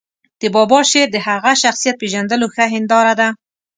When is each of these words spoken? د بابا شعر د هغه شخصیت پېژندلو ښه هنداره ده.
د 0.41 0.43
بابا 0.55 0.79
شعر 0.91 1.07
د 1.11 1.17
هغه 1.27 1.51
شخصیت 1.63 1.95
پېژندلو 2.01 2.47
ښه 2.53 2.65
هنداره 2.73 3.13
ده. 3.19 3.27